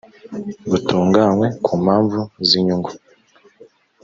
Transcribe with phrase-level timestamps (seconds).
[0.69, 2.91] butunganywe ku mpamvu z inyungu